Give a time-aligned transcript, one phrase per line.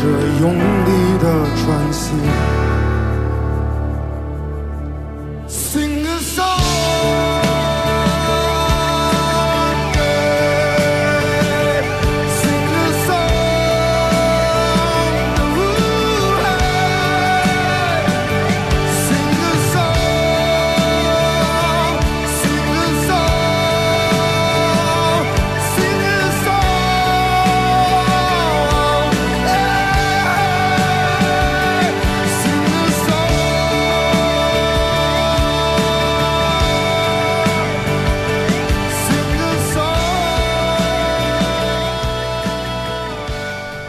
[0.00, 0.04] 着
[0.40, 2.77] 用力的喘息。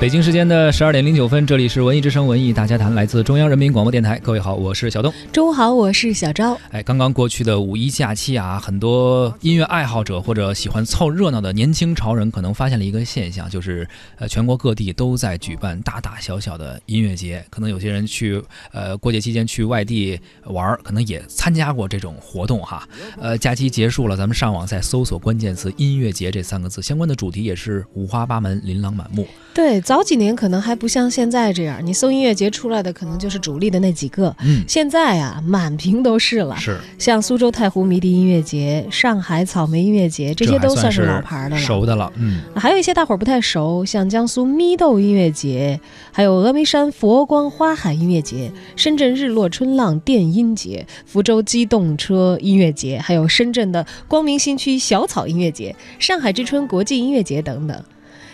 [0.09, 4.17] 北京时间的十二点零九分，这里是文艺之声文艺大家谈，来自中央人民广播电台。
[4.17, 5.13] 各位好，我是小东。
[5.31, 6.59] 中午好，我是小昭。
[6.71, 13.87] 哎，刚刚过去的五一假期啊，很多音乐爱好者或者喜欢凑热闹的年轻潮人，可能发现了一个现象，就是
[14.17, 17.45] 呃，全国各地都在举办大大小小的音乐节。
[17.51, 22.81] 可能有些人去呃过节期间去外地玩，可能也参加过这种活动哈。
[23.21, 29.27] 呃，假期结束了，咱们上网再搜索关键词“音乐节”这三个字，相关的主题也是五花八门、琳琅满目。
[29.53, 34.35] 对，早几年可能还不像现在这样，你搜音乐节出来的可能就是主力的那几个。
[34.41, 36.55] 嗯，现在啊，满屏都是了。
[36.57, 41.61] 是，像苏州太湖迷笛音乐节、上海草莓音乐节，这些都算是老牌的了。
[41.61, 42.11] 熟的了。
[42.17, 42.41] 嗯。
[42.55, 45.79] 还有一些大伙儿不太熟，像江苏咪豆音乐节，
[46.11, 57.83] 还有峨眉山佛光花海音乐节、深圳日落春浪电音节、福州机动车音乐节，还有深圳的光明新区小草音乐节、上海之春国际音乐节等等。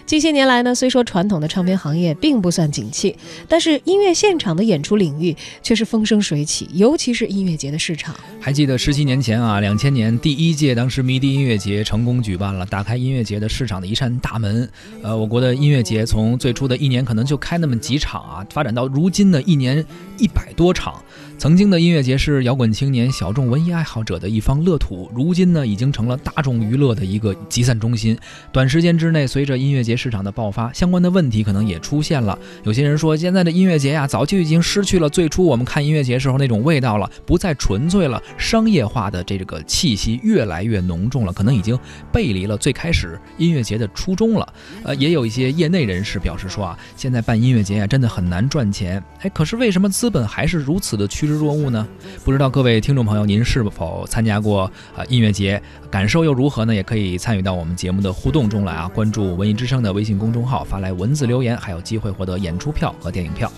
[0.06, 3.16] 近些年来呢，虽说传统的唱片行业并不算景气，
[3.50, 8.14] 但是音乐现场的演出领域却是风生水起，尤其是音乐节的市场。
[8.39, 14.70] 还记得十七年前啊，两千年第一届当时迷笛音乐节成功举办了，打开音乐节的市场的一扇大门。
[15.02, 19.83] 呃，我国的音乐节从最初的一年可能就开那么几场啊，发展到如今的一年
[20.20, 21.02] 一百多场。
[21.38, 28.17] 曾经的音乐节是摇滚青年、小众文艺爱好者的一方乐土，如今呢，已经成了大众娱乐的一个集散中心。
[28.52, 32.39] 短时间之内，随着音乐节市场的爆发，相关的问题可能也出现了。
[32.64, 41.77] 有些人说，现在的音乐节呀，早就已经失去了最初我们看音乐节时候那种味道了，不再纯粹了，商业化的这个气息越来越浓重了，可能已经
[42.11, 44.54] 背离了最开始音乐节的初衷了。
[44.83, 49.04] 呃，也有一些业内人士表示说啊，现在办音乐节啊，真的很难赚钱。
[49.20, 51.87] 哎，可是为什么资本还是如此的趋之若鹜呢？
[52.23, 54.63] 不知道各位听众朋友，您是否参加过
[54.95, 56.73] 啊、音乐节，感受又如何呢？
[56.73, 63.52] 也可以参与到我们节目的互动中来啊，关注文艺之声的微信公众号，发来文字留言，还有机会获得演出票和电影票。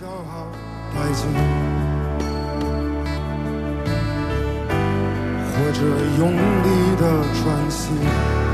[5.57, 5.81] 或者
[6.19, 8.47] 用力的喘息。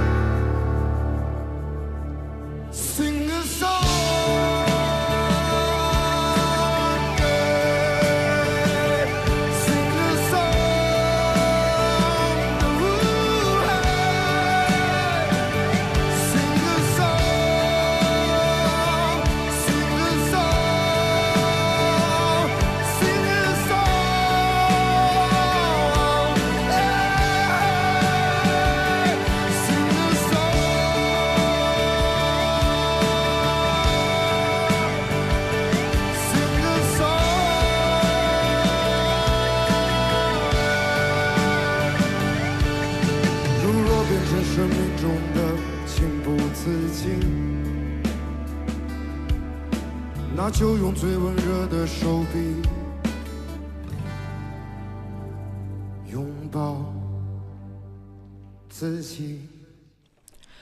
[50.46, 52.83] 那就用最温热的手臂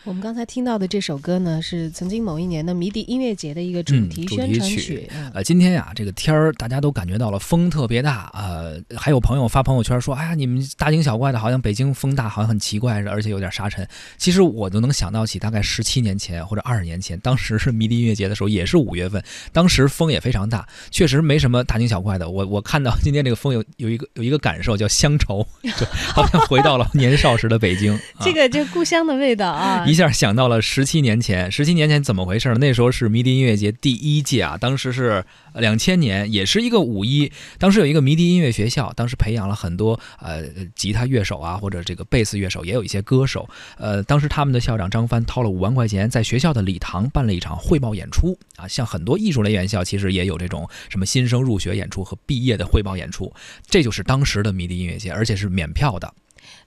[0.03, 13.87] 我们刚才听到的这首歌呢，是曾经某一年的迷笛音乐节的一个主嗯题宣传曲呃，今天呀，这个天儿大家都感觉到了风特别大，呃，还有朋友发朋友圈说，哎呀，你们大惊小怪的，好像北京风大，好像很奇怪似的，而且有点沙尘。
[14.17, 22.27] 其实我都能想到起，大概十七年前或者二十年前，当时是迷笛音乐节的时候，也是五月份，当时风也非常大，确实没什么大惊小怪的。
[22.27, 27.93] 我我看到今天这个风有有一个有一个感受叫乡愁，就好像回到了年少时的北京。
[27.93, 30.01] 啊 这个就故乡的味道啊一！
[30.01, 32.55] 下想到了十七年前，十七年前怎么回事呢？
[32.59, 35.23] 那时候是迷笛音乐节第一届啊，当时是
[35.53, 37.31] 两千年，也是一个五一。
[37.59, 40.43] 当时有一个迷笛音乐学校，当时培养了很多呃
[40.75, 43.47] 吉他乐手啊，或者这个贝斯乐手，也有一些歌手。
[43.77, 48.67] 呃，当时他们的校长张帆掏了五万块钱，在学校的礼堂办了一场汇报演出啊。
[48.67, 53.31] 像很多艺术类院校，其实也有这种什么新生入学演出和毕业的汇报演出，
[53.69, 56.11] 这就是当时的迷笛音乐节，而且是免票的。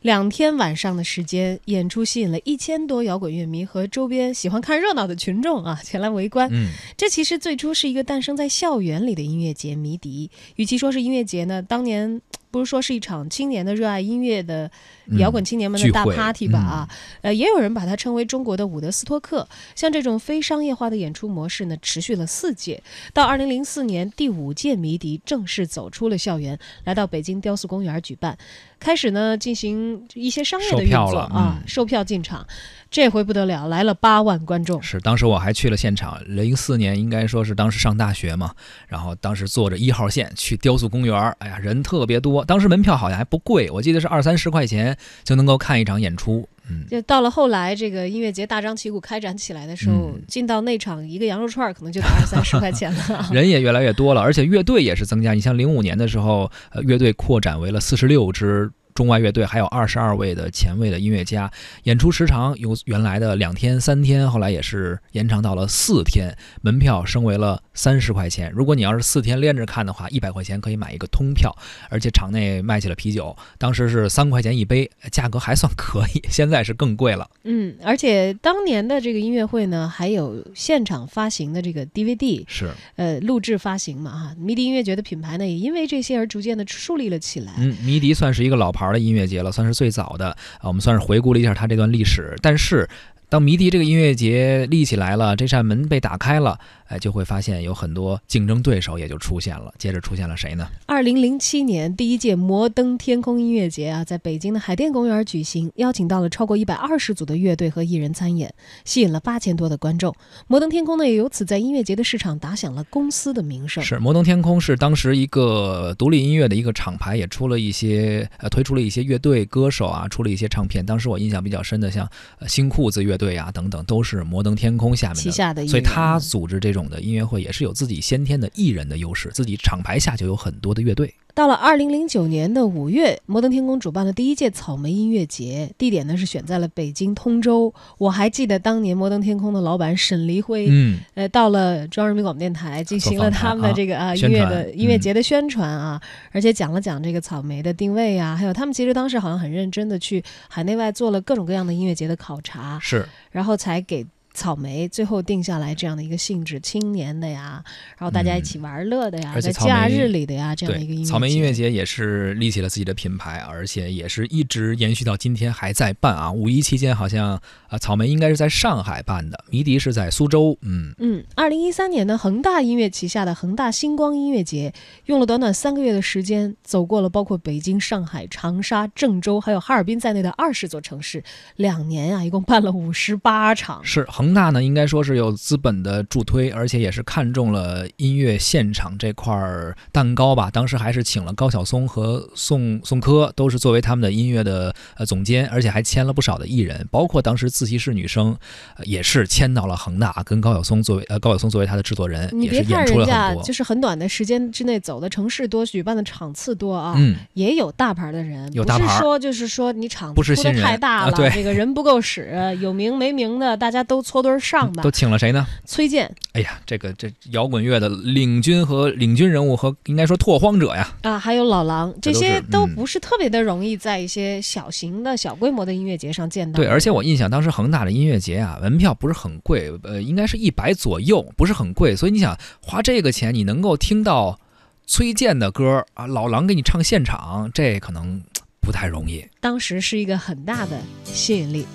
[0.02, 6.48] 两天晚上的时间，演出吸引了一千多摇滚乐迷和周边喜欢看热闹的群众啊前来围观。
[6.52, 10.31] 嗯，这其实最初是一个诞生在校园里的音乐节——迷笛。
[10.56, 12.20] 与其说是音乐节呢，当年
[12.54, 14.70] 不如说是一场青年的热爱音乐的
[15.18, 16.88] 摇滚青年们的大 party 吧啊。
[17.20, 19.48] 呃，也有人把它称为中国的伍德斯托克。
[19.74, 22.80] 像这种非商业化的演出模式呢，持续了四届，
[23.12, 28.38] 到二零零四年第五届迷笛正式走出了校园，来到北京雕塑公园举办。
[28.78, 32.46] 开始呢，进行一些商业的运作啊，嗯售票进场。
[32.94, 34.81] 这回不得了，来了八万观众。
[34.81, 36.17] 是，当时我还去了现场。
[36.29, 38.55] 零四年应该说是当时上大学嘛，
[38.87, 42.44] 然后当时坐着一号线去雕塑公园，哎呀，人特别多。
[42.44, 46.49] 当时门票好像还不贵，我记得是二三十块钱就能够看一场演出。
[46.70, 53.29] 嗯，就到了后来，这个音乐节大张旗鼓开展起来的时候，嗯进到内场一个羊肉串可能就得二三十块钱了。
[53.35, 55.32] 人也越来越多了，而且乐队也是增加。
[55.32, 58.70] 你像零五年的时候，呃，乐队扩展为了四十六支。
[58.94, 61.50] 中外乐队还有二十二位的前卫的音乐家，
[61.82, 66.32] 演出时长由原来的两天、三天，后来也是延长到了四天，
[66.62, 68.52] 门票升为了三十块钱。
[68.55, 71.52] 如果你要是四天连着看的话，一百块钱可以买一个通票，
[71.91, 77.29] 而且场内卖起了啤酒，当时是三块钱一杯，价格还算可以， 现在是更贵了。
[77.43, 84.37] 嗯，而且当年的这个音乐会呢，还有现场发行的这个 DVD，是，呃，录制发行嘛哈。
[84.38, 87.52] 迷笛音乐节的品牌呢，也因为这些而逐渐的树立了起来。
[87.58, 90.28] 嗯，迷笛算是一个老牌玩的音乐节了，算是最早的
[90.58, 90.69] 啊。
[90.69, 92.36] 我们算是回顾了一下他这段历史。
[92.42, 92.88] 但是，
[93.29, 99.73] 当迷笛这个音乐节立起来了，这扇门被打开了，哎，就会发现有很多竞争对手也就出现了。
[99.79, 100.69] 接着出现了谁呢？
[100.87, 108.55] 二零零七年第一届摩登天空音乐节啊，在北京的海淀公园举行，邀请到了超过一百二十组的乐队和艺人参演，
[108.85, 110.15] 吸引了八千多的观众。
[110.47, 113.82] 摩登天空呢，也由此在音乐节的市场打响了公司的名声。
[113.82, 120.85] 是摩登天空是当时一个独立音乐的一个厂牌，也出了一些呃推出了一些乐队歌手啊，出了一些唱片。
[120.85, 125.23] 当时我印象比较深的，像呃新裤子乐队啊等等，都是摩登天空下面的。
[125.23, 131.15] 旗下的，所以他组织这种的音乐会也是有自己先天的艺人的优势，自己厂牌下就有很多的乐队。
[131.34, 137.75] 到了二零零九年的五月，摩登天空主办了第一届草莓音乐节，地点呢是选在了北京通州。
[137.98, 146.00] 我还记得当年摩登天空的老板沈黎辉，嗯，呃，到了中央人民广播电台进行了他们的这个啊音乐的音乐节的宣传啊，
[146.31, 154.06] 而且讲了讲这个草莓的定位啊，还有他们其实当时好像很认真的去海内外做了各种各样的音乐节的考察，是然后才给。
[154.34, 157.62] 草莓最后定下来这样的一个性质，青年的呀，
[157.96, 161.10] 然后大家一起玩乐的呀，在嗯而且草莓假日里的呀，这样的一个音乐，节。
[161.10, 166.31] 草莓音乐节也是立起了自己的品牌，而且也是一直延续到今天还在办啊。
[166.31, 170.58] 五一期间好像啊，草莓应该是在上海办的，迷笛是在苏州。
[170.62, 174.72] 嗯，嗯，二零一三年呢，恒大音乐旗下的恒大星光音乐节，
[175.06, 181.22] 用了短短三个月的时间，走过了包括北京、上海、长沙、郑州还有哈尔滨在内的二十座城市，
[181.56, 183.84] 两年啊，一共办了五十八场。
[183.84, 190.49] 是恒大呢，应该说是有资本的助推，而且也是看中了音乐现场这块儿蛋糕吧。
[190.50, 198.37] 当时还是请了高晓松和宋宋柯，都是作为他们的音乐的呃总监，而且还签了不少的艺人，包括当时自习室女生、
[198.76, 203.43] 呃也是签到了恒大，跟高晓松作为呃高晓松作为他的制作人，你也是演出别看人了很多。
[203.43, 214.93] 家就是很短的时间之内走的城市多，举办的场次多啊，嗯，也有大牌的人，有大牌不是说就是说你场子不是太大了，啊对这个人不够使，有名没名的大家都搓堆儿上吧都。
[214.93, 215.44] 请了谁呢？
[215.66, 226.64] 崔健哎呀，这个这摇滚乐的领军和领军人物和应该说拓荒者呀，啊，还有老狼，这些都嗯不是特别的容易在一些小型的小规模的音乐节上见到的。
[226.64, 231.97] 对，而且我印象当时恒大的音乐节啊，门票不是很贵，呃，应该是一百左右，不是很贵。
[231.97, 234.38] 所以你想花这个钱，你能够听到
[234.87, 238.23] 崔健的歌啊，老狼给你唱现场，这可能
[238.61, 239.26] 不太容易。
[239.40, 241.66] 当时是一个很大的吸引力。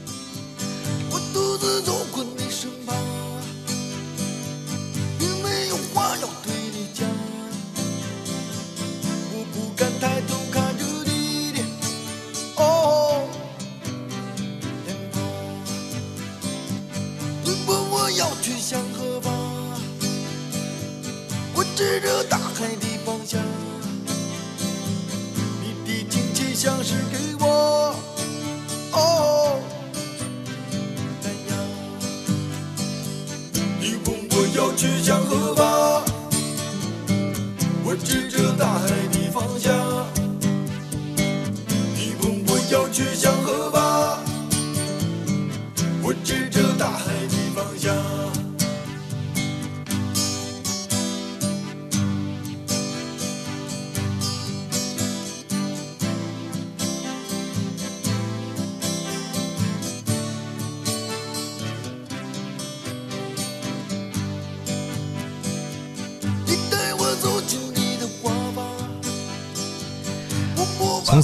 [1.11, 1.19] 我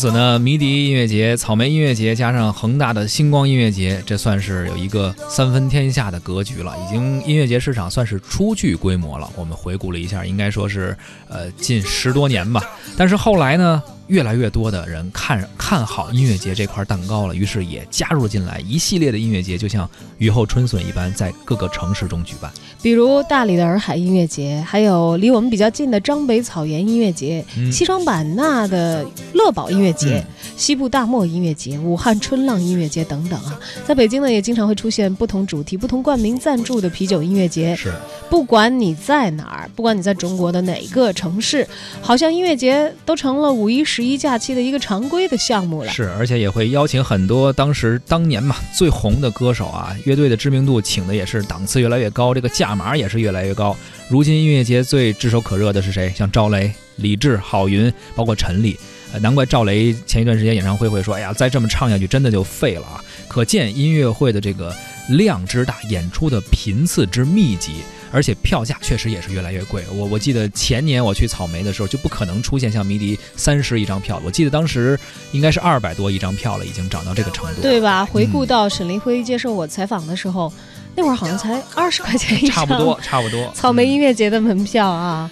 [0.05, 6.73] 此呢，迷笛音乐节、草莓音乐节加上恒大的星光音乐节，这算是有一个三分天下的格局了。
[6.81, 9.29] 已经音乐节市场算是初具规模了。
[9.35, 10.95] 我们回顾了一下，应该说是
[11.27, 12.63] 呃近十多年吧。
[12.95, 13.83] 但是后来呢？
[14.07, 18.59] 越来越多的人看看好音乐节这块蛋糕了，于是也加入进来。
[18.59, 19.89] 一系列的音乐节就像
[20.19, 22.51] 雨后春笋一般，在各个城市中举办。
[22.83, 30.23] 比如大理的洱海音乐节，还有离我们比较近的张北草原音乐节、西双版纳的乐宝音乐节、
[30.55, 33.59] 西部大漠音乐节、武汉春浪音乐节等等啊。
[33.87, 37.75] 在北京呢，也经常会出现不同主题、不同冠名赞助的啤酒音乐节。
[37.75, 37.93] 是，
[38.29, 41.65] 不管你在哪儿，不管你在中国的哪个城市，
[42.01, 43.85] 好像音乐节都成了五一。
[43.85, 53.77] 十一假期的一个常规的项目了，是，而且也会邀请很多当时当年嘛最红的歌手啊，乐队的知名度请的也是档次越来越高，这个价码也是越来越高。
[54.09, 56.11] 如今音乐节最炙手可热的是谁？
[56.17, 58.75] 像赵雷、李志、郝云，包括陈粒，
[59.13, 63.03] 呃，难怪赵雷前一段时间演唱会会说，哎呀，再这么唱下去真的就废了啊！
[63.27, 64.73] 可见音乐会的这个
[65.09, 67.83] 量之大，演出的频次之密集。
[68.11, 69.83] 而且票价确实也是越来越贵。
[69.93, 74.21] 我我记得前年我去草莓的时候，就不可能出现像迷笛三十一张票。
[74.23, 74.97] 我记得当时
[75.33, 78.05] 应该是二百多一张票了，已经涨到这个程度，对吧？
[78.05, 80.53] 回顾到沈黎辉接受我采访的时候，
[80.95, 83.51] 那会儿好像才二十块钱一张，差不多，差不多。
[83.53, 85.29] 草莓音乐节的门票啊。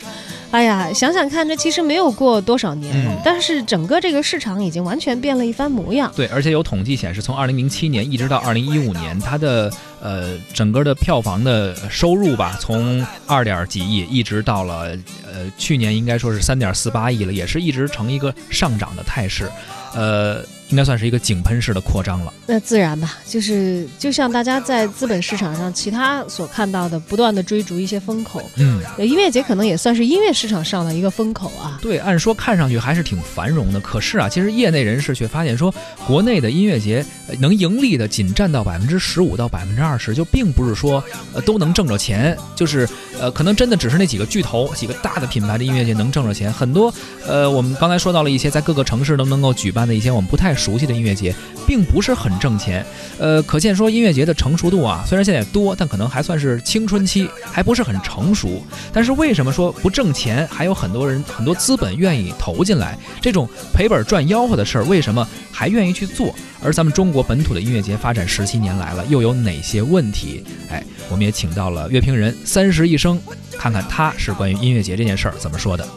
[0.54, 2.94] 哎呀，想想看，这其实没有过多少年，
[3.26, 6.14] 但是整个这个市场已经完全变了一番模样。
[6.16, 14.96] 对，而且有统计显示，从二零零七年一直到二零一五年，它的呃整个的票房的收入吧，从二点几亿一直到了
[15.26, 19.50] 呃去年应该说是三点四八亿了，也是一直呈一个上涨的态势，
[19.96, 20.46] 呃。
[20.70, 22.34] 应该算是一个井喷式的扩张了。
[22.48, 28.42] 那自然吧，就是就像大家在资本市场上其他所看到的，不断的追逐一些风口。
[28.56, 31.78] 嗯，音乐节可能也算是音乐市场上的一个风口啊。
[31.82, 35.74] 对，按说看上去还是挺繁荣的，可是啊，其实业内人士却发现说，
[36.08, 37.06] 国内的音乐节
[37.40, 41.04] 能盈利的仅占到百分之十五到百分之二十，就并不是说
[41.34, 42.88] 呃都能挣着钱，就是
[43.20, 46.52] 呃可能真的只是那几个巨头、几个大的品牌的音乐节能挣着钱。
[46.52, 46.94] 很多
[47.28, 50.53] 呃，我们刚才说到了一些在各个城市都能够举办的一些我们不太。
[50.56, 51.34] 熟悉的音乐节
[51.66, 52.86] 并不是很挣钱，
[53.18, 58.62] 呃，可见说音乐节的成熟度啊，虽然现在多，但可能还算是青春期，还不是很成熟。
[58.92, 62.98] 但是为什么说不挣钱，还有很多人很多资本愿意投进来？
[63.22, 66.34] 这种赔本赚吆喝的事儿，为什么还愿意去做？
[66.62, 70.44] 而咱们中国本土的音乐节发展十七年来了，又有哪些问题？
[70.70, 73.20] 哎，我们也请到了乐评人三十一生，
[73.58, 75.88] 看看他是关于音乐节这件事儿怎么说的。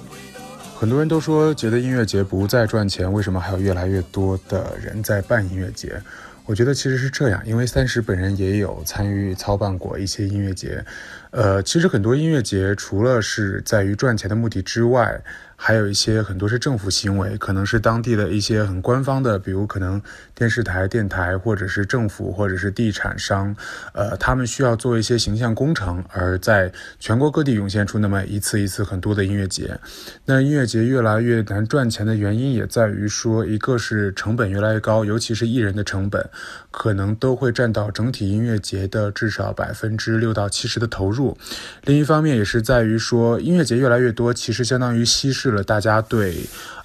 [0.79, 5.99] 很多人都说觉得音乐节不再赚钱，为什么还有越来越多的人在办音乐节？
[6.45, 10.85] 我觉得其实是这样，因为三十本人也有参与操办过一些音乐节。
[11.31, 15.19] 呃，其实很多音乐节除了是在于赚钱的目的之外，
[15.59, 20.01] 还有一些很多是政府行为，可能是当地的一些很官方的，比如可能
[20.35, 23.57] 电视台、电台，或者是政府，或者是地产商，
[23.95, 26.71] 呃，他们需要做一些形象工程，而在
[27.01, 29.81] 全国各地涌现出那么一次一次很多的音乐节。
[30.27, 36.29] 那音乐节越来越难赚钱的原因也在于说，一个是成本越来越高，尤其是艺人的成本，
[36.71, 41.39] 可能都会占到整体音乐节的至少百分之六到七十的投入。
[41.85, 45.46] 另一方面也是在于说，音乐节越来越多，其实相当于稀释。
[45.51, 46.37] 了大家对，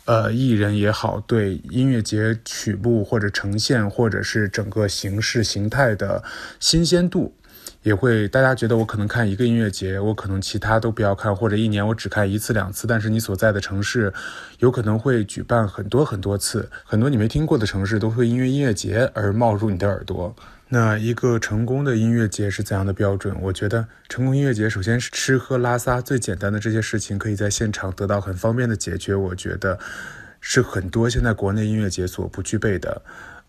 [0.05, 6.23] 呃，艺人也好，对音乐节曲目或者呈现，或者是整个形式形态的
[6.59, 7.33] 新鲜度，
[7.83, 14.13] 也会大家觉得我可能看一个音乐节，我可能其他都不要看，或者一年我只看一次两次，但是你所在的城市
[14.59, 20.35] 有可能会举办很多很多次，很多你没听过的城市都会因为音乐节而冒入你的耳朵。
[20.69, 23.35] 那一个成功的音乐节是怎样的标准？
[23.41, 29.77] 我觉得成功音乐节首先是吃喝拉撒最简单的这些事情可以在现场得到很方便的解决，我觉得
[30.39, 33.01] 是很多现在国内音乐节所不具备的。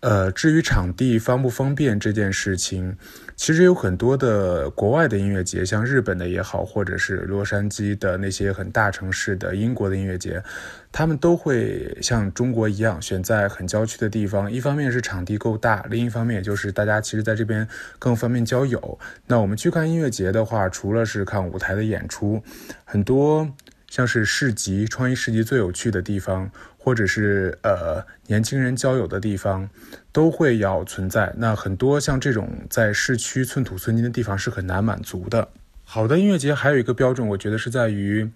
[0.03, 2.97] 呃，至于场地方不方便这件事情，
[3.37, 10.43] 其实有很多的国外的音乐节，像日本的也好，或者是洛杉矶的那些很大城市的英国的音乐节，
[10.91, 14.51] 他们都会像中国一样选在很郊区的地方。
[14.51, 17.69] 一方面是场地够大，另一方面也就是大家其实在这边
[18.01, 18.99] 更方便交友。
[19.29, 22.43] 那我们去看音乐节的话，除了是看舞台的演出，
[22.85, 23.49] 很多
[23.93, 26.51] 像是市集、创意市集最有趣的地方。
[26.85, 29.71] 或者是呃年轻人交友的地方，
[30.11, 31.33] 都会要存在。
[31.37, 35.49] 那很多像这种在市区寸土寸金的地方是很难满足的。
[35.85, 38.29] 好的音乐节还有一个标准，我觉得是在于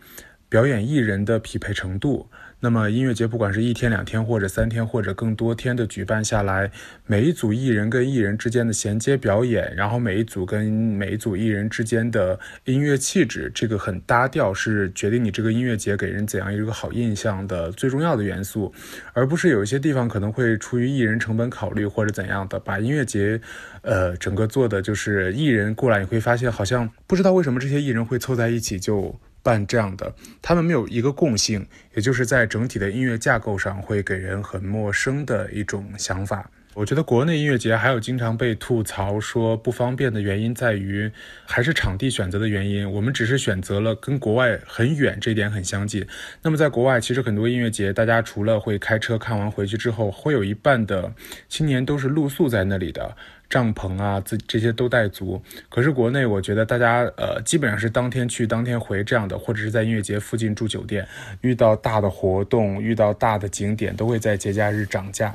[0.49, 2.29] 表演艺人的匹配程度。
[2.67, 6.69] 那么音乐节不管是一天、两天，或者三天，或者更多天的举办下来，
[7.07, 18.75] 每一组艺人跟艺人之间的衔接表演，然后每一组跟每一组艺人之间的音乐气质，这个很搭调，是决定你这个音乐节给人怎样一个好印象的最重要的元素，
[19.13, 23.41] 而不是有一些地方可能会出于艺人成本考虑或者怎样的，把音乐节，
[23.83, 29.15] 呃，整个做的就是艺人过来，你会发现好像不知道为什么这些艺人会凑在一起就。
[29.47, 30.13] 办这样的，
[30.43, 36.51] 他们没有一个共性，也就是在整体的音乐架构上会给人很陌生的一种想法。
[36.75, 41.11] 我觉得国内音乐节还有经常被吐槽说不方便的原因在于，
[41.47, 42.91] 还是场地选择的原因。
[42.91, 46.07] 我们只是选择了跟国外很远，这一点很相近。
[46.43, 51.15] 那么在国外，其实很多音乐节，大家除了会开车看完回去之后，会有一半的
[51.49, 53.17] 青年都是露宿在那里的。
[53.49, 55.41] 帐篷啊，这这些都带足。
[55.69, 61.07] 可是国内，我觉得大家呃，基本上是当天去当天回这样的，或者是在音乐节附近住酒店。
[61.41, 65.35] 遇到大的活动，遇到大的景点，都会在节假日涨价，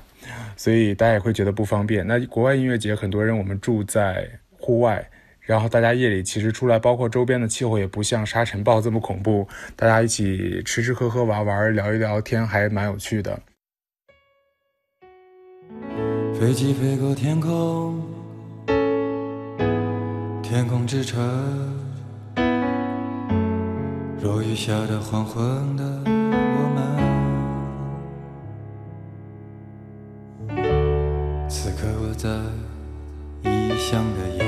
[0.58, 2.06] 所以大家也会觉得不方便。
[2.06, 13.40] 那国外音乐节，很多人我们住在户外，然后大家夜里其实出来，包括周边的气候也不像沙尘暴这么恐怖，大家一起吃吃喝喝玩玩，聊一聊天，还蛮有趣的。
[16.42, 18.02] 飞机飞过天空，
[20.42, 21.22] 天空之城，
[24.24, 25.44] 落雨下的黄昏
[25.78, 26.68] 的我
[30.48, 30.58] 们，
[31.48, 32.28] 此刻我在
[33.48, 34.42] 异乡的夜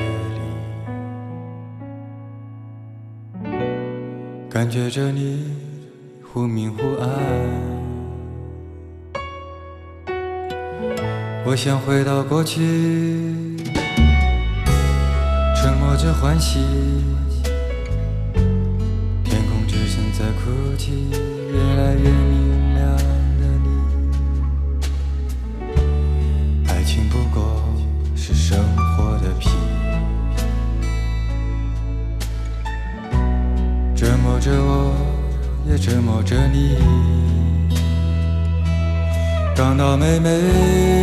[3.44, 3.52] 里，
[4.50, 5.54] 感觉着你
[6.24, 7.73] 忽明忽暗。
[11.46, 12.62] 我想回到过去，
[15.56, 16.60] 沉默着欢喜，
[19.26, 23.68] 天空只剩在哭泣，越来越明亮的你，
[26.70, 27.62] 爱情不过
[28.16, 28.58] 是生
[28.96, 29.50] 活的皮，
[33.94, 34.96] 折磨着我，
[35.70, 36.78] 也折磨着你，
[39.54, 41.03] 港岛妹妹。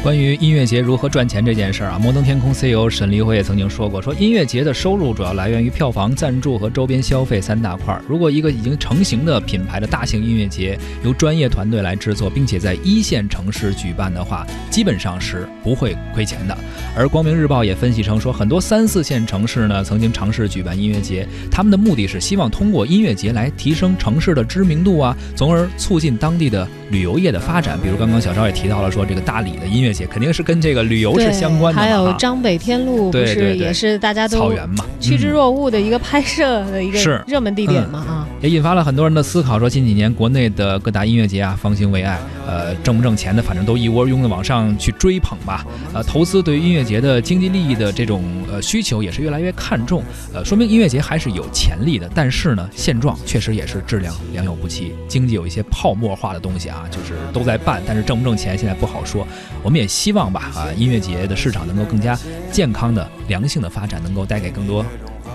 [0.00, 8.00] 关于音乐节如何赚钱这件事儿啊，摩登天空 CEO 沈黎辉也曾经说过，说音乐节的收入主要来源于票房、赞助和周边消费三大块。
[8.08, 16.56] 如果一个已经成型的品牌的大型音乐节由专业团队来制作，并且在一线城市举办的话，基本上是不会亏钱的。
[16.96, 27.76] 而光明日报也分析称，说很多三四线城市呢曾经尝试举办音乐节，他们的目的是希望通过音乐节来提升城市的知名度啊，从而促进当地的旅游业的发展。
[27.82, 29.88] 比如刚刚小赵也提到了，说这个大理的音乐。
[29.98, 48.22] 节肯定是跟这个旅游是相关的还有张北天路，不是也是大家都草原嘛，趋之若鹜的一个拍摄的一个热门地点嘛啊，也引发了很多人的思考，说近几年国内的各大音乐节啊，方兴未艾，呃，挣不挣钱的，反正都一窝拥的往上去追捧吧，呃，投资对于音乐节的经济利益的这种
[48.52, 59.26] 呃需求也是越来越看重，呃，说明音乐节还是有潜力的，但是呢，现状确实也是质量良莠不齐，经济有一些泡沫化的东西啊，就是都在办，但是挣不挣钱现在不好说，
[59.62, 59.78] 我们。
[59.78, 62.18] 也希望吧，啊，音乐节的市场能够更加
[62.50, 64.84] 健康的、良性的发展，能够带给更多。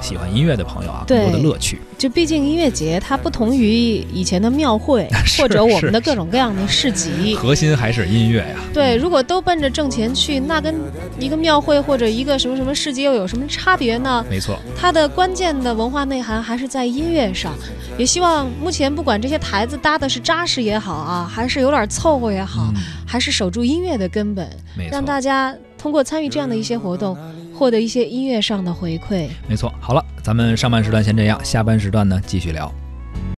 [0.01, 1.79] 喜欢音乐的朋友啊，更多的乐趣。
[1.97, 5.07] 就毕竟音乐节它不同于以前的庙会
[5.39, 8.57] 或者我们的各种各样的市集， 核心还是音乐呀。
[8.73, 10.75] 对，如果都奔着挣钱去，那跟
[11.17, 14.25] 一个庙会或者一个什么什么市集又有什么差别呢？
[14.29, 17.53] 没错，它的关键的文化内涵还是在音乐上。
[17.95, 22.73] 也希望目前不管这些台子搭的是扎实也好啊，还是有点凑合也好，
[23.07, 24.49] 还是守住音乐的根本，
[24.91, 27.15] 让大家通过参与这样的一些活动。
[27.53, 29.73] 获得一些音乐上的回馈，没错。
[29.79, 32.73] 好了，咱们上半时段先这样，下半时段呢继续聊。